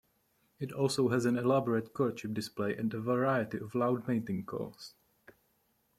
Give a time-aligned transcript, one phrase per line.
[0.59, 4.95] It also has an elaborate courtship display and a variety of loud mating calls.